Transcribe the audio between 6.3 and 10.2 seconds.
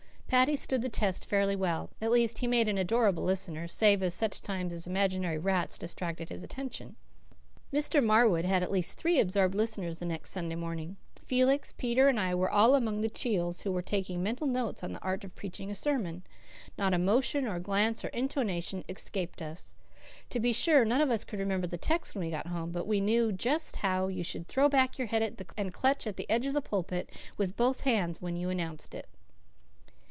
attention. Mr. Marwood had at least three absorbed listeners the